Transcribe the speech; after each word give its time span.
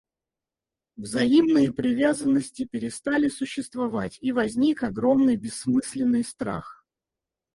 Взаимные 0.95 1.71
привязанности 1.71 2.65
перестали 2.65 3.27
существовать, 3.29 4.17
и 4.19 4.31
возник 4.31 4.81
огромный 4.81 5.35
бессмысленный 5.35 6.23
страх. 6.23 6.87